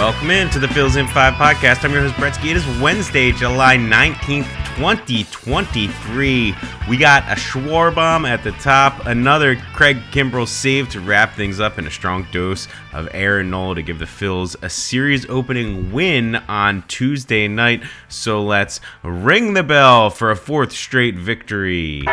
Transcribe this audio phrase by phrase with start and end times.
[0.00, 1.84] Welcome in to the Phils in 5 podcast.
[1.84, 2.42] I'm your host, Brett.
[2.42, 6.54] It is Wednesday, July 19th, 2023.
[6.88, 11.76] We got a Schwarbomb at the top, another Craig Kimbrel save to wrap things up,
[11.76, 16.36] and a strong dose of Aaron Nola to give the Phils a series opening win
[16.36, 17.82] on Tuesday night.
[18.08, 22.04] So let's ring the bell for a fourth straight victory.
[22.06, 22.08] And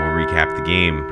[0.00, 1.08] we'll recap the game.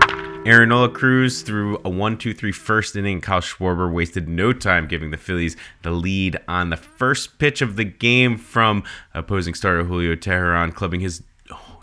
[0.51, 3.21] Aaron Cruz threw a 1 2 3 first inning.
[3.21, 7.77] Kyle Schwarber wasted no time giving the Phillies the lead on the first pitch of
[7.77, 8.83] the game from
[9.15, 11.23] opposing starter Julio Teheran, clubbing his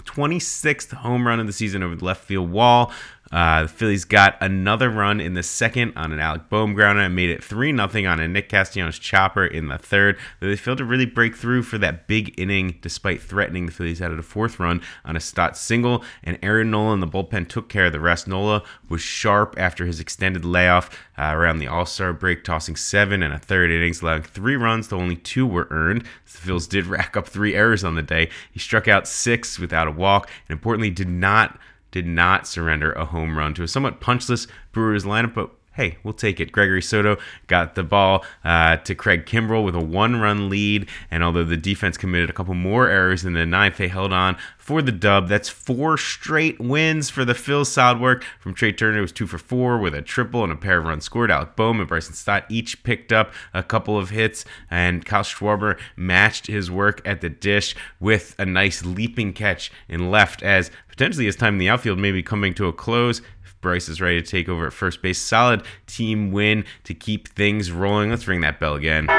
[0.03, 2.91] 26th home run of the season over the left field wall.
[3.31, 7.15] Uh, the Phillies got another run in the second on an Alec Bohm grounder and
[7.15, 10.17] made it 3 0 on a Nick Castellanos chopper in the third.
[10.39, 14.11] They failed to really break through for that big inning despite threatening the Phillies out
[14.11, 16.03] of the fourth run on a Stott single.
[16.23, 18.27] And Aaron Nola in the bullpen took care of the rest.
[18.27, 23.23] Nola was sharp after his extended layoff uh, around the All Star break, tossing seven
[23.23, 26.03] and a third innings, allowing three runs, though only two were earned.
[26.03, 28.29] The Phillies did rack up three errors on the day.
[28.51, 31.59] He struck out six without a walk, and importantly, did not
[31.97, 36.13] did not surrender a home run to a somewhat punchless Brewers lineup, but hey, we'll
[36.13, 36.51] take it.
[36.51, 40.89] Gregory Soto got the ball uh, to Craig Kimbrel with a one run lead.
[41.11, 44.37] And although the defense committed a couple more errors in the ninth, they held on
[44.57, 45.29] for the dub.
[45.29, 48.97] That's four straight wins for the Phil solid work from Trea Turner.
[48.97, 51.29] It was two for four with a triple and a pair of runs scored.
[51.29, 54.45] Alec Bohm and Bryson Stott each picked up a couple of hits.
[54.71, 60.09] And Kyle Schwarber matched his work at the dish with a nice leaping catch in
[60.09, 63.21] left as potentially his time in the outfield may be coming to a close.
[63.61, 65.19] Bryce is ready to take over at first base.
[65.19, 68.09] Solid team win to keep things rolling.
[68.09, 69.09] Let's ring that bell again.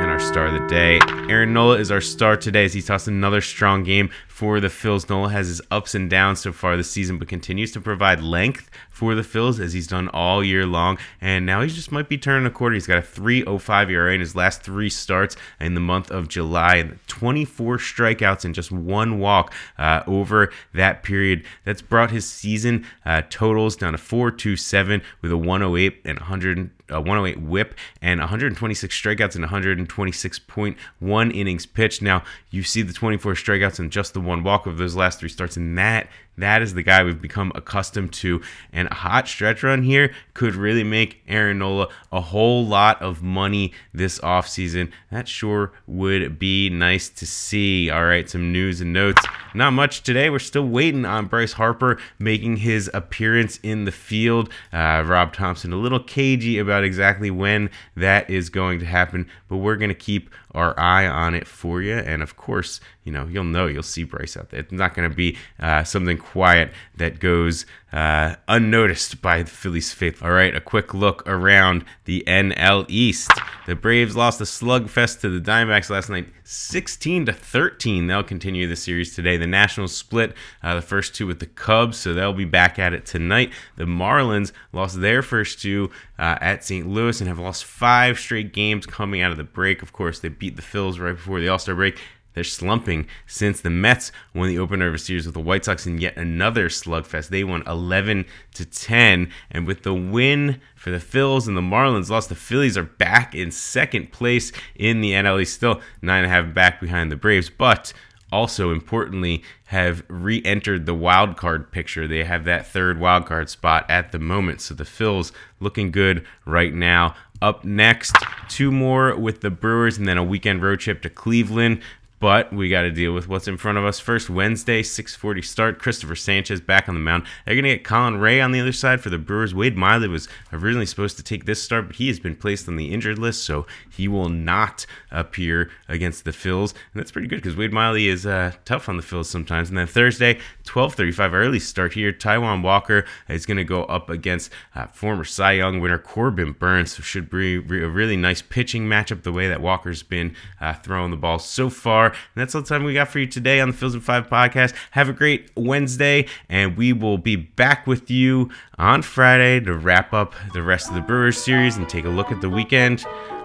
[0.00, 3.08] And our star of the day, Aaron Nola is our star today as he tossed
[3.08, 4.10] another strong game
[4.40, 5.06] for the Phils.
[5.06, 8.70] Nola has his ups and downs so far this season, but continues to provide length
[8.88, 10.96] for the Phils as he's done all year long.
[11.20, 12.74] And now he just might be turning a quarter.
[12.74, 16.76] He's got a 3.05 ERA in his last three starts in the month of July,
[16.76, 21.44] and 24 strikeouts and just one walk uh, over that period.
[21.64, 26.70] That's brought his season uh, totals down to 4.27 with a 108 and 100.
[26.90, 32.02] A 108 whip and 126 strikeouts and 126.1 innings pitched.
[32.02, 35.28] Now you see the 24 strikeouts and just the one walk of those last three
[35.28, 36.08] starts, and that
[36.42, 38.40] that is the guy we've become accustomed to.
[38.72, 43.22] And a hot stretch run here could really make Aaron Nola a whole lot of
[43.22, 44.90] money this offseason.
[45.10, 47.90] That sure would be nice to see.
[47.90, 49.24] All right, some news and notes.
[49.54, 50.30] Not much today.
[50.30, 54.50] We're still waiting on Bryce Harper making his appearance in the field.
[54.72, 59.58] Uh, Rob Thompson, a little cagey about exactly when that is going to happen, but
[59.58, 61.94] we're going to keep our eye on it for you.
[61.94, 64.60] And of course, you know, you'll know you'll see Bryce out there.
[64.60, 69.92] It's not going to be uh, something quiet that goes uh, unnoticed by the Phillies
[69.92, 70.28] faithful.
[70.28, 73.30] All right, a quick look around the NL East.
[73.66, 78.06] The Braves lost a slugfest to the Diamondbacks last night, 16 to 13.
[78.06, 79.36] They'll continue the series today.
[79.36, 82.94] The Nationals split uh, the first two with the Cubs, so they'll be back at
[82.94, 83.52] it tonight.
[83.76, 86.86] The Marlins lost their first two uh, at St.
[86.86, 89.82] Louis and have lost five straight games coming out of the break.
[89.82, 91.98] Of course, they beat the Phils right before the All Star break.
[92.34, 95.86] They're slumping since the Mets won the opener of a series with the White Sox
[95.86, 97.28] in yet another slugfest.
[97.28, 98.24] They won 11
[98.54, 102.78] to 10, and with the win for the Phils and the Marlins lost, the Phillies
[102.78, 106.80] are back in second place in the NL East, still nine and a half back
[106.80, 107.92] behind the Braves, but
[108.32, 112.06] also importantly have re-entered the wild card picture.
[112.06, 114.60] They have that third wild card spot at the moment.
[114.60, 117.14] So the Phils looking good right now.
[117.42, 118.14] Up next,
[118.48, 121.80] two more with the Brewers and then a weekend road trip to Cleveland
[122.20, 124.28] but we got to deal with what's in front of us first.
[124.30, 125.78] Wednesday, 6:40 start.
[125.78, 127.24] Christopher Sanchez back on the mound.
[127.44, 129.54] They're gonna get Colin Rea on the other side for the Brewers.
[129.54, 132.76] Wade Miley was originally supposed to take this start, but he has been placed on
[132.76, 137.36] the injured list, so he will not appear against the Phils, and that's pretty good
[137.36, 139.70] because Wade Miley is uh, tough on the Phils sometimes.
[139.70, 142.12] And then Thursday, 12:35 early start here.
[142.12, 147.02] Taijuan Walker is gonna go up against uh, former Cy Young winner Corbin Burnes so
[147.02, 149.22] should be a really nice pitching matchup.
[149.22, 152.09] The way that Walker's been uh, throwing the ball so far.
[152.10, 154.28] And that's all the time we got for you today on the Phils in Five
[154.28, 154.74] podcast.
[154.92, 160.12] Have a great Wednesday, and we will be back with you on Friday to wrap
[160.12, 163.04] up the rest of the Brewers series and take a look at the weekend.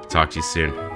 [0.09, 0.94] Talk to you soon.